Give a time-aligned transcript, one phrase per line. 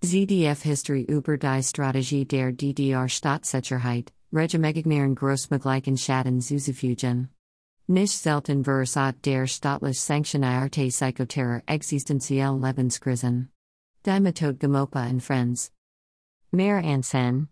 [0.00, 7.30] ZDF History über die Strategie der DDR Staatssicherheit, Regimegegnern Großmöglichen Schaden zuzufügen.
[7.88, 13.48] Nicht selten versat der staatlich sanktionierte Psychoterror existenziell Lebenskrisen.
[14.06, 15.72] Die Methode Gamopa and Friends.
[16.52, 17.48] Mayor Ansen.